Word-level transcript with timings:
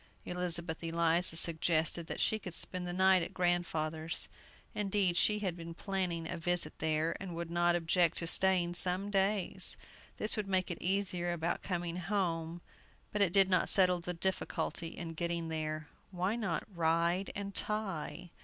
Elizabeth 0.25 0.83
Eliza 0.83 1.35
suggested 1.35 2.07
that 2.07 2.19
she 2.19 2.39
could 2.39 2.55
spend 2.55 2.87
the 2.87 2.91
night 2.91 3.21
at 3.21 3.35
grandfather's. 3.35 4.29
Indeed, 4.73 5.15
she 5.15 5.37
had 5.37 5.55
been 5.55 5.75
planning 5.75 6.27
a 6.27 6.37
visit 6.37 6.79
there, 6.79 7.15
and 7.19 7.35
would 7.35 7.51
not 7.51 7.75
object 7.75 8.17
to 8.17 8.25
staying 8.25 8.73
some 8.73 9.11
days. 9.11 9.77
This 10.17 10.35
would 10.35 10.47
make 10.47 10.71
it 10.71 10.81
easier 10.81 11.31
about 11.31 11.61
coming 11.61 11.97
home, 11.97 12.61
but 13.11 13.21
it 13.21 13.31
did 13.31 13.47
not 13.47 13.69
settle 13.69 13.99
the 13.99 14.15
difficulty 14.15 14.87
in 14.87 15.13
getting 15.13 15.49
there. 15.49 15.87
Why 16.09 16.35
not 16.35 16.63
"Ride 16.75 17.31
and 17.35 17.53
Tie"? 17.53 18.31